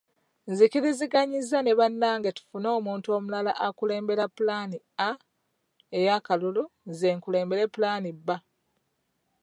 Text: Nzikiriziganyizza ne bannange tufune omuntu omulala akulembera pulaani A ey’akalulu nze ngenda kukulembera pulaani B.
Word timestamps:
Nzikiriziganyizza 0.51 1.57
ne 1.61 1.73
bannange 1.79 2.29
tufune 2.37 2.67
omuntu 2.77 3.07
omulala 3.17 3.51
akulembera 3.65 4.25
pulaani 4.35 4.77
A 5.07 5.09
ey’akalulu 5.97 6.63
nze 6.89 7.07
ngenda 7.07 7.19
kukulembera 7.21 7.63
pulaani 7.73 8.09
B. 8.25 8.27